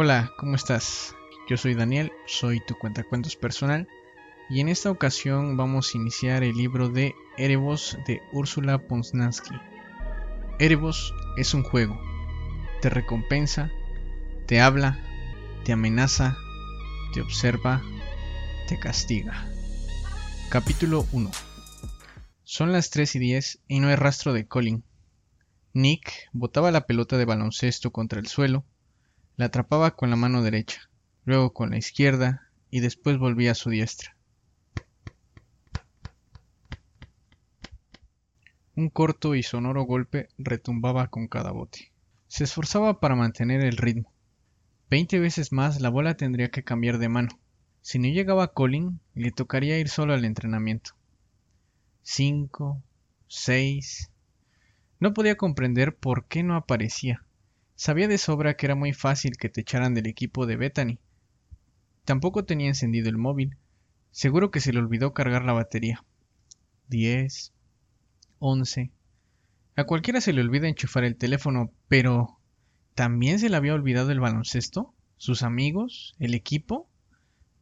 [0.00, 1.16] Hola, ¿cómo estás?
[1.48, 3.88] Yo soy Daniel, soy tu cuentacuentos personal
[4.48, 9.56] y en esta ocasión vamos a iniciar el libro de Erebos de Úrsula Ponsnansky.
[10.60, 12.00] Erebos es un juego,
[12.80, 13.72] te recompensa,
[14.46, 14.96] te habla,
[15.64, 16.36] te amenaza,
[17.12, 17.82] te observa,
[18.68, 19.48] te castiga.
[20.48, 21.28] Capítulo 1
[22.44, 24.84] Son las 3 y 10 y no hay rastro de Colin.
[25.72, 28.64] Nick botaba la pelota de baloncesto contra el suelo,
[29.38, 30.90] la atrapaba con la mano derecha,
[31.24, 34.16] luego con la izquierda y después volvía a su diestra.
[38.74, 41.92] Un corto y sonoro golpe retumbaba con cada bote.
[42.26, 44.12] Se esforzaba para mantener el ritmo.
[44.90, 47.28] Veinte veces más la bola tendría que cambiar de mano.
[47.80, 50.92] Si no llegaba Colin, le tocaría ir solo al entrenamiento.
[52.02, 52.82] Cinco,
[53.28, 54.10] seis.
[54.98, 57.24] No podía comprender por qué no aparecía.
[57.78, 60.98] Sabía de sobra que era muy fácil que te echaran del equipo de Bethany.
[62.04, 63.56] Tampoco tenía encendido el móvil.
[64.10, 66.04] Seguro que se le olvidó cargar la batería.
[66.88, 67.52] Diez.
[68.40, 68.90] Once.
[69.76, 72.40] A cualquiera se le olvida enchufar el teléfono, pero
[72.96, 74.92] ¿también se le había olvidado el baloncesto?
[75.16, 76.16] ¿Sus amigos?
[76.18, 76.90] ¿El equipo?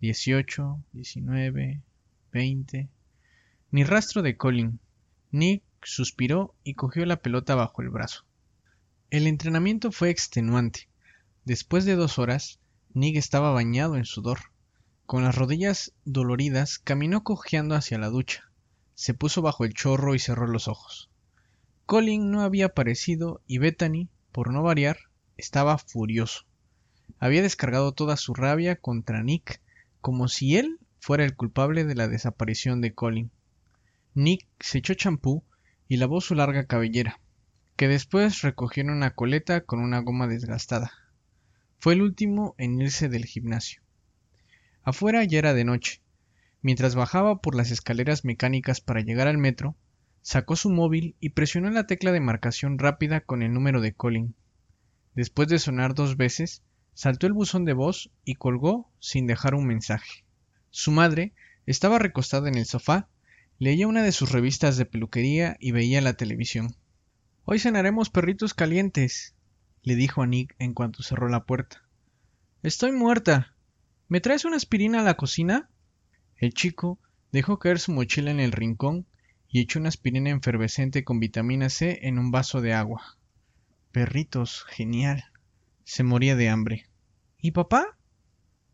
[0.01, 1.83] Dieciocho, diecinueve,
[2.33, 2.89] veinte.
[3.71, 4.81] Ni rastro de Colin.
[5.31, 8.26] Nick suspiró y cogió la pelota bajo el brazo.
[9.09, 10.89] El entrenamiento fue extenuante.
[11.45, 12.59] Después de dos horas,
[12.93, 14.41] Nick estaba bañado en sudor.
[15.07, 18.51] Con las rodillas doloridas, caminó cojeando hacia la ducha.
[18.97, 21.09] Se puso bajo el chorro y cerró los ojos.
[21.87, 24.99] Colin no había aparecido y Bethany, por no variar,
[25.37, 26.43] estaba furioso.
[27.21, 29.63] Había descargado toda su rabia contra Nick,
[30.01, 33.31] como si él fuera el culpable de la desaparición de Colin.
[34.15, 35.45] Nick se echó champú
[35.87, 37.21] y lavó su larga cabellera
[37.77, 40.93] que después recogió en una coleta con una goma desgastada.
[41.79, 43.83] Fue el último en irse del gimnasio.
[44.83, 46.01] Afuera ya era de noche.
[46.63, 49.77] Mientras bajaba por las escaleras mecánicas para llegar al metro,
[50.23, 54.35] sacó su móvil y presionó la tecla de marcación rápida con el número de Colin.
[55.15, 56.63] Después de sonar dos veces,
[56.95, 60.25] saltó el buzón de voz y colgó sin dejar un mensaje.
[60.71, 61.35] Su madre
[61.67, 63.09] estaba recostada en el sofá,
[63.59, 66.75] leía una de sus revistas de peluquería y veía la televisión.
[67.49, 69.37] Hoy cenaremos perritos calientes,
[69.85, 71.81] le dijo a Nick en cuanto cerró la puerta.
[72.65, 73.55] Estoy muerta.
[74.09, 75.71] ¿Me traes una aspirina a la cocina?
[76.39, 76.99] El chico
[77.31, 79.07] dejó caer su mochila en el rincón
[79.47, 83.17] y echó una aspirina efervescente con vitamina C en un vaso de agua.
[83.93, 85.23] Perritos, genial.
[85.85, 86.89] Se moría de hambre.
[87.41, 87.97] ¿Y papá?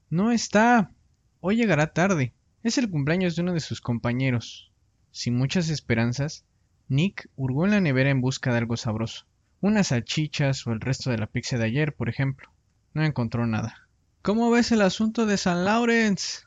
[0.08, 0.92] No está.
[1.40, 2.32] Hoy llegará tarde.
[2.62, 4.72] Es el cumpleaños de uno de sus compañeros.
[5.10, 6.46] Sin muchas esperanzas,
[6.88, 9.26] Nick hurgó en la nevera en busca de algo sabroso.
[9.60, 12.50] Unas salchichas o el resto de la pizza de ayer, por ejemplo.
[12.94, 13.88] No encontró nada.
[14.22, 16.42] ¿Cómo ves el asunto de San Lawrence?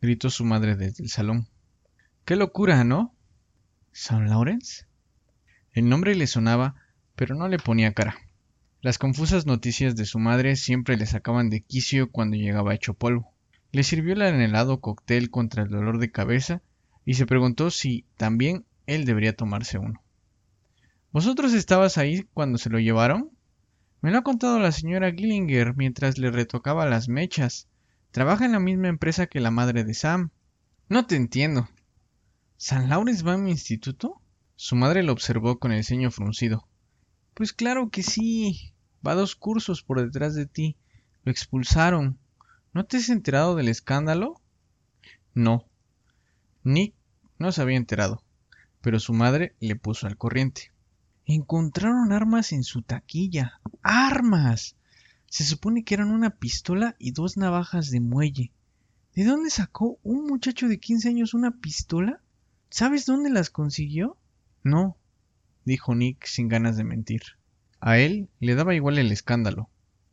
[0.00, 1.48] gritó su madre desde el salón.
[2.24, 3.14] Qué locura, ¿no?
[3.92, 4.86] ¿San Lawrence?
[5.72, 6.74] El nombre le sonaba,
[7.16, 8.16] pero no le ponía cara.
[8.80, 13.32] Las confusas noticias de su madre siempre le sacaban de quicio cuando llegaba hecho polvo.
[13.72, 16.60] Le sirvió el anhelado cóctel contra el dolor de cabeza
[17.04, 20.02] y se preguntó si también él debería tomarse uno.
[21.12, 23.30] ¿Vosotros estabas ahí cuando se lo llevaron?
[24.00, 27.68] Me lo ha contado la señora Gillinger mientras le retocaba las mechas.
[28.10, 30.30] Trabaja en la misma empresa que la madre de Sam.
[30.88, 31.68] No te entiendo.
[32.56, 34.20] ¿San Lawrence va a mi instituto?
[34.56, 36.66] Su madre lo observó con el ceño fruncido.
[37.32, 38.72] Pues claro que sí.
[39.06, 40.76] Va dos cursos por detrás de ti.
[41.22, 42.18] Lo expulsaron.
[42.72, 44.40] ¿No te has enterado del escándalo?
[45.32, 45.64] No.
[46.64, 46.94] Nick
[47.38, 48.23] no se había enterado
[48.84, 50.70] pero su madre le puso al corriente.
[51.24, 53.58] Encontraron armas en su taquilla.
[53.82, 54.76] ¡Armas!
[55.24, 58.52] Se supone que eran una pistola y dos navajas de muelle.
[59.14, 62.20] ¿De dónde sacó un muchacho de 15 años una pistola?
[62.68, 64.18] ¿Sabes dónde las consiguió?
[64.62, 64.98] No,
[65.64, 67.22] dijo Nick sin ganas de mentir.
[67.80, 69.70] A él le daba igual el escándalo,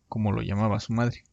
[0.08, 1.26] como lo llamaba su madre.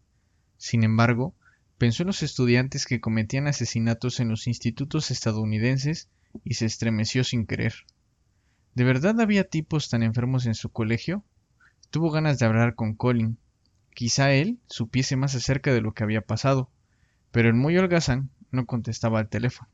[0.56, 1.36] Sin embargo,
[1.78, 6.08] pensó en los estudiantes que cometían asesinatos en los institutos estadounidenses
[6.44, 7.74] y se estremeció sin querer.
[8.74, 11.24] ¿De verdad había tipos tan enfermos en su colegio?
[11.90, 13.38] Tuvo ganas de hablar con Colin.
[13.94, 16.70] Quizá él supiese más acerca de lo que había pasado,
[17.32, 19.68] pero el muy holgazán no contestaba al teléfono.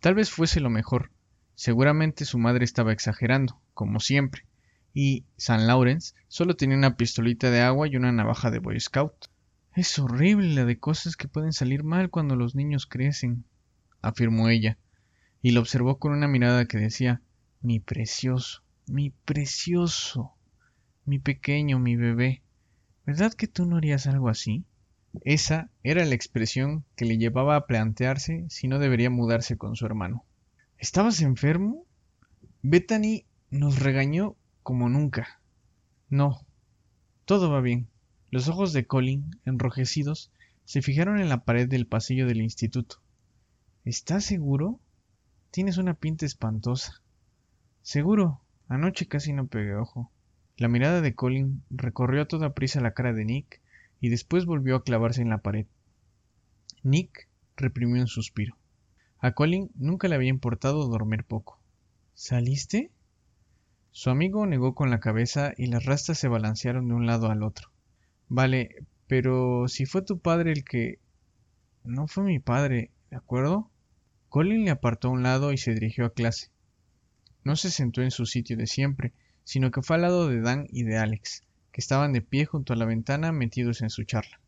[0.00, 1.10] Tal vez fuese lo mejor.
[1.54, 4.46] Seguramente su madre estaba exagerando, como siempre,
[4.94, 9.26] y San Lawrence solo tenía una pistolita de agua y una navaja de Boy Scout.
[9.74, 13.44] Es horrible la de cosas que pueden salir mal cuando los niños crecen,
[14.02, 14.78] afirmó ella,
[15.42, 17.22] y lo observó con una mirada que decía
[17.62, 20.34] mi precioso, mi precioso,
[21.04, 22.42] mi pequeño, mi bebé.
[23.06, 24.64] ¿Verdad que tú no harías algo así?
[25.22, 29.86] Esa era la expresión que le llevaba a plantearse si no debería mudarse con su
[29.86, 30.24] hermano.
[30.78, 31.84] ¿Estabas enfermo?
[32.62, 35.40] Bethany nos regañó como nunca.
[36.08, 36.46] No,
[37.24, 37.88] todo va bien.
[38.30, 40.30] Los ojos de Colin, enrojecidos,
[40.64, 43.02] se fijaron en la pared del pasillo del instituto.
[43.84, 44.78] ¿Estás seguro?
[45.50, 47.02] Tienes una pinta espantosa.
[47.82, 48.40] Seguro.
[48.68, 50.12] Anoche casi no pegué ojo.
[50.56, 53.60] La mirada de Colin recorrió a toda prisa la cara de Nick
[54.00, 55.66] y después volvió a clavarse en la pared.
[56.84, 57.26] Nick
[57.56, 58.56] reprimió un suspiro.
[59.18, 61.58] A Colin nunca le había importado dormir poco.
[62.14, 62.92] ¿Saliste?
[63.90, 67.42] Su amigo negó con la cabeza y las rastas se balancearon de un lado al
[67.42, 67.70] otro.
[68.28, 71.00] Vale, pero si fue tu padre el que...
[71.82, 73.68] No fue mi padre, ¿de acuerdo?
[74.30, 76.52] Colin le apartó a un lado y se dirigió a clase.
[77.42, 79.12] No se sentó en su sitio de siempre,
[79.42, 81.42] sino que fue al lado de Dan y de Alex,
[81.72, 84.40] que estaban de pie junto a la ventana metidos en su charla.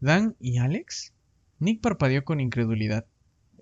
[0.00, 1.12] ¿Dan y Alex?
[1.60, 3.06] Nick parpadeó con incredulidad.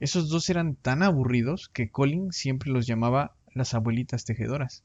[0.01, 4.85] Esos dos eran tan aburridos que Colin siempre los llamaba las abuelitas tejedoras.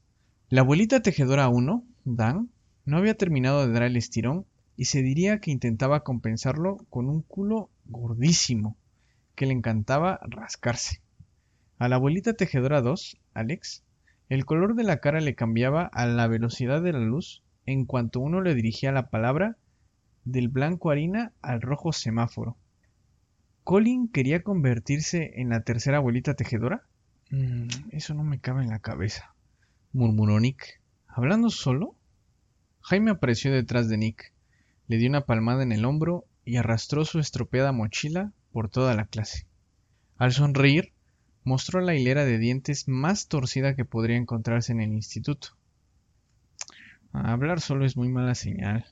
[0.50, 2.50] La abuelita tejedora 1, Dan,
[2.84, 4.44] no había terminado de dar el estirón
[4.76, 8.76] y se diría que intentaba compensarlo con un culo gordísimo
[9.40, 11.00] que le encantaba rascarse.
[11.78, 13.82] A la abuelita tejedora 2, Alex,
[14.28, 18.20] el color de la cara le cambiaba a la velocidad de la luz en cuanto
[18.20, 19.56] uno le dirigía la palabra
[20.26, 22.58] del blanco harina al rojo semáforo.
[23.64, 26.82] ¿Colin quería convertirse en la tercera abuelita tejedora?
[27.30, 29.34] Mm, eso no me cabe en la cabeza,
[29.94, 30.82] murmuró Nick.
[31.06, 31.96] ¿Hablando solo?
[32.82, 34.34] Jaime apareció detrás de Nick,
[34.86, 39.06] le dio una palmada en el hombro y arrastró su estropeada mochila por toda la
[39.06, 39.46] clase.
[40.16, 40.92] Al sonreír,
[41.44, 45.56] mostró la hilera de dientes más torcida que podría encontrarse en el instituto.
[47.12, 48.86] Hablar solo es muy mala señal,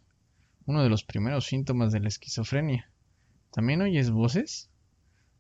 [0.67, 2.91] uno de los primeros síntomas de la esquizofrenia.
[3.53, 4.71] ¿También oyes voces?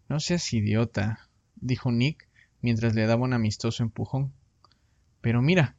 [0.08, 2.28] No seas idiota, dijo Nick
[2.60, 4.32] mientras le daba un amistoso empujón.
[5.20, 5.76] Pero mira,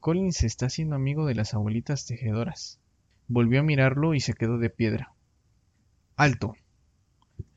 [0.00, 2.80] Colin se está haciendo amigo de las abuelitas tejedoras.
[3.28, 5.12] Volvió a mirarlo y se quedó de piedra.
[6.16, 6.54] Alto,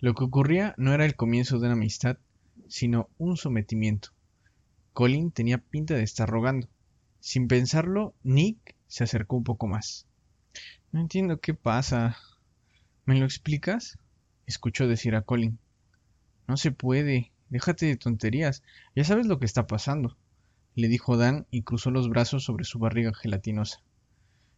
[0.05, 2.19] lo que ocurría no era el comienzo de una amistad,
[2.67, 4.09] sino un sometimiento.
[4.93, 6.67] Colin tenía pinta de estar rogando.
[7.19, 10.05] Sin pensarlo, Nick se acercó un poco más.
[10.91, 12.17] No entiendo qué pasa.
[13.05, 13.97] ¿Me lo explicas?
[14.45, 15.57] escuchó decir a Colin.
[16.47, 17.31] No se puede.
[17.49, 18.61] Déjate de tonterías.
[18.95, 20.15] Ya sabes lo que está pasando,
[20.75, 23.81] le dijo Dan y cruzó los brazos sobre su barriga gelatinosa.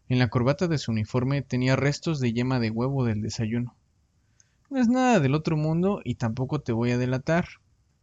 [0.10, 3.76] En la corbata de su uniforme tenía restos de yema de huevo del desayuno.
[4.69, 7.48] No es nada del otro mundo y tampoco te voy a delatar.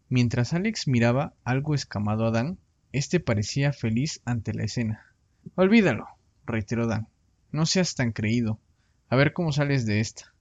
[0.08, 2.58] Mientras Alex miraba algo escamado a Dan,
[2.92, 5.14] éste parecía feliz ante la escena.
[5.56, 6.06] Olvídalo,
[6.46, 7.08] reiteró Dan.
[7.52, 8.60] No seas tan creído.
[9.10, 10.34] A ver cómo sales de esta.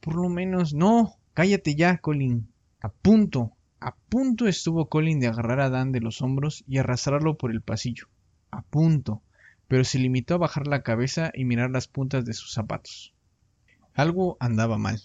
[0.00, 0.74] Por lo menos.
[0.74, 1.16] No.
[1.32, 2.52] Cállate ya, Colin.
[2.80, 3.52] A punto.
[3.80, 7.62] A punto estuvo Colin de agarrar a Dan de los hombros y arrastrarlo por el
[7.62, 8.08] pasillo.
[8.50, 9.22] A punto.
[9.66, 13.14] Pero se limitó a bajar la cabeza y mirar las puntas de sus zapatos.
[13.94, 15.00] Algo andaba mal.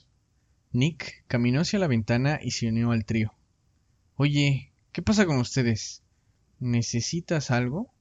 [0.73, 3.31] Nick caminó hacia la ventana y se unió al trío.
[4.15, 6.01] Oye, ¿qué pasa con ustedes?
[6.59, 7.93] ¿Necesitas algo?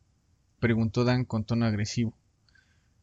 [0.59, 2.17] preguntó Dan con tono agresivo.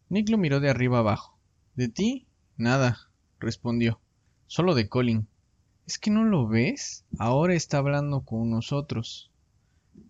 [0.10, 1.38] Nick lo miró de arriba abajo.
[1.76, 2.26] ¿De ti?
[2.58, 4.02] Nada, respondió.
[4.48, 5.28] Solo de Colin.
[5.86, 7.06] ¿Es que no lo ves?
[7.20, 9.30] Ahora está hablando con nosotros.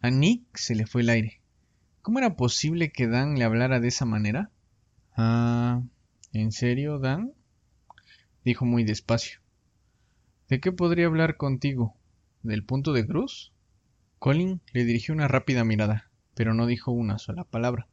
[0.01, 1.41] A Nick se le fue el aire.
[2.01, 4.51] ¿Cómo era posible que Dan le hablara de esa manera?
[5.17, 5.81] Ah,
[6.31, 7.33] ¿en serio, Dan?
[8.45, 9.41] dijo muy despacio.
[10.49, 11.95] ¿De qué podría hablar contigo?
[12.41, 13.53] ¿Del punto de cruz?
[14.17, 17.87] Colin le dirigió una rápida mirada, pero no dijo una sola palabra.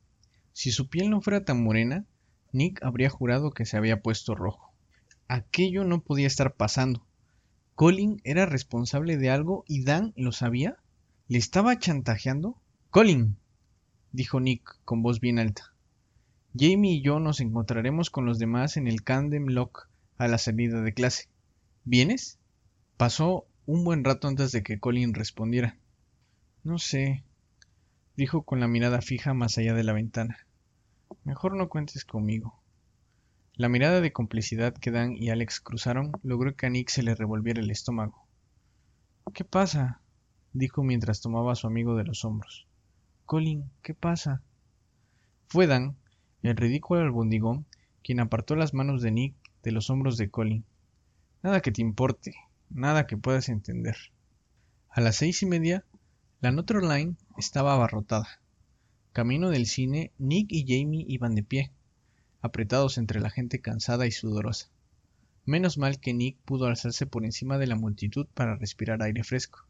[0.54, 2.06] Si su piel no fuera tan morena,
[2.52, 4.72] Nick habría jurado que se había puesto rojo.
[5.28, 7.06] Aquello no podía estar pasando.
[7.74, 10.78] Colin era responsable de algo y Dan lo sabía.
[11.28, 12.56] ¿Le estaba chantajeando?
[12.88, 13.36] Colin,
[14.12, 15.74] dijo Nick con voz bien alta.
[16.58, 20.80] Jamie y yo nos encontraremos con los demás en el Candem Lock a la salida
[20.80, 21.28] de clase.
[21.84, 22.38] ¿Vienes?
[22.96, 25.76] Pasó un buen rato antes de que Colin respondiera.
[26.64, 27.24] No sé,
[28.16, 30.46] dijo con la mirada fija más allá de la ventana.
[31.22, 32.58] Mejor no cuentes conmigo.
[33.52, 37.14] La mirada de complicidad que Dan y Alex cruzaron logró que a Nick se le
[37.14, 38.26] revolviera el estómago.
[39.34, 40.00] ¿Qué pasa?
[40.54, 42.66] dijo mientras tomaba a su amigo de los hombros.
[43.26, 44.42] Colin, ¿qué pasa?
[45.48, 45.98] Fue Dan,
[46.42, 47.66] el ridículo albondigón,
[48.02, 50.64] quien apartó las manos de Nick de los hombros de Colin.
[51.42, 52.34] Nada que te importe,
[52.70, 53.96] nada que puedas entender.
[54.90, 55.84] A las seis y media,
[56.40, 58.40] la Notre Line estaba abarrotada.
[59.12, 61.70] Camino del cine, Nick y Jamie iban de pie.
[62.42, 64.68] apretados entre la gente cansada y sudorosa.
[65.44, 69.66] Menos mal que Nick pudo alzarse por encima de la multitud para respirar aire fresco.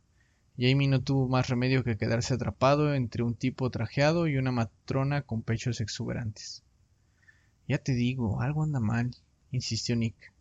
[0.58, 5.22] Jamie no tuvo más remedio que quedarse atrapado entre un tipo trajeado y una matrona
[5.22, 6.64] con pechos exuberantes.
[7.68, 9.14] Ya te digo, algo anda mal,
[9.50, 10.32] insistió Nick.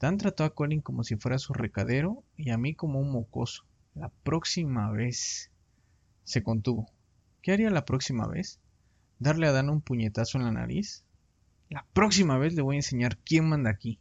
[0.00, 3.64] Dan trató a Colin como si fuera su recadero y a mí como un mocoso.
[3.94, 5.50] La próxima vez.
[6.24, 6.90] Se contuvo.
[7.42, 8.58] ¿Qué haría la próxima vez?
[9.18, 11.04] ¿Darle a Dan un puñetazo en la nariz?
[11.70, 13.98] La próxima vez le voy a enseñar quién manda aquí.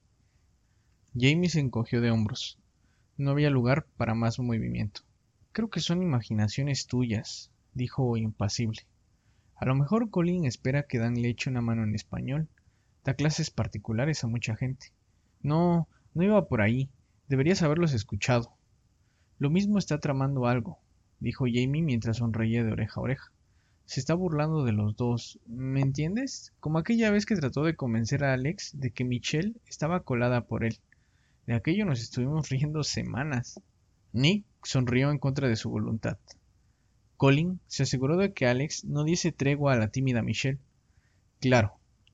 [1.13, 2.57] Jamie se encogió de hombros.
[3.17, 5.01] No había lugar para más movimiento.
[5.51, 8.81] Creo que son imaginaciones tuyas, dijo impasible.
[9.55, 12.49] A lo mejor Colin espera que Dan le eche una mano en español.
[13.03, 14.91] Da clases particulares a mucha gente.
[15.43, 16.89] No, no iba por ahí.
[17.27, 18.51] Deberías haberlos escuchado.
[19.39, 20.79] Lo mismo está tramando algo,
[21.19, 23.31] dijo Jamie mientras sonreía de oreja a oreja.
[23.85, 25.39] Se está burlando de los dos.
[25.45, 26.53] ¿Me entiendes?
[26.59, 30.63] Como aquella vez que trató de convencer a Alex de que Michelle estaba colada por
[30.63, 30.79] él.
[31.45, 33.59] De aquello nos estuvimos riendo semanas.
[34.13, 36.17] Nick sonrió en contra de su voluntad.
[37.17, 40.59] Colin se aseguró de que Alex no diese tregua a la tímida Michelle.
[41.41, 41.73] Claro,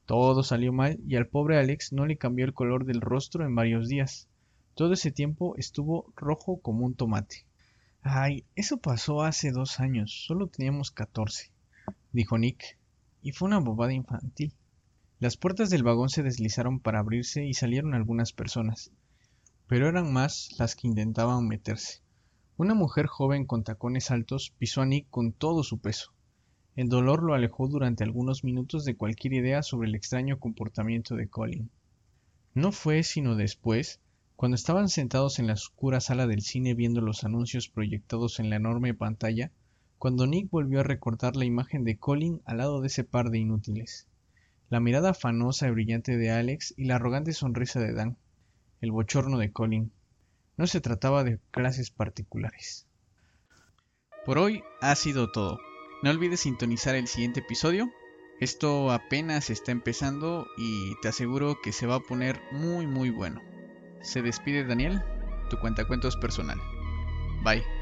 [0.10, 3.54] todo salió mal y al pobre Alex no le cambió el color del rostro en
[3.54, 4.28] varios días.
[4.74, 7.46] Todo ese tiempo estuvo rojo como un tomate.
[8.01, 11.51] Ay, eso pasó hace dos años, solo teníamos catorce,
[12.12, 12.80] dijo Nick,
[13.22, 14.51] y fue una bobada infantil.
[15.20, 18.92] Las puertas del vagón se deslizaron para abrirse y salieron algunas personas
[19.70, 22.01] pero eran más las que intentaban meterse.
[22.58, 26.12] Una mujer joven con tacones altos pisó a Nick con todo su peso.
[26.80, 31.28] El dolor lo alejó durante algunos minutos de cualquier idea sobre el extraño comportamiento de
[31.28, 31.70] Colin.
[32.54, 34.00] No fue sino después,
[34.38, 38.56] cuando estaban sentados en la oscura sala del cine viendo los anuncios proyectados en la
[38.56, 39.52] enorme pantalla,
[39.98, 43.40] cuando Nick volvió a recordar la imagen de Colin al lado de ese par de
[43.40, 44.08] inútiles.
[44.70, 48.16] La mirada afanosa y brillante de Alex y la arrogante sonrisa de Dan
[48.80, 49.92] el bochorno de Colin.
[50.56, 52.88] No se trataba de clases particulares.
[54.24, 55.60] Por hoy ha sido todo.
[56.01, 57.91] No olvides sintonizar el siguiente episodio.
[58.39, 63.41] Esto apenas está empezando y te aseguro que se va a poner muy muy bueno.
[64.01, 65.03] Se despide Daniel,
[65.50, 66.60] tu cuentacuentos personal.
[67.44, 67.79] Bye.